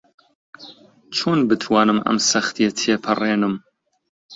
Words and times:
چۆن 1.15 1.39
بتوانم 1.49 1.99
ئەم 2.05 2.17
سەختییە 2.29 2.71
تێپەڕێنم؟ 2.79 3.55